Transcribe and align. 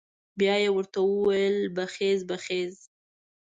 بيا 0.39 0.55
یې 0.63 0.69
ورته 0.75 0.99
وويل 1.09 1.57
بخېز 1.75 2.19
بخېز. 2.29 2.75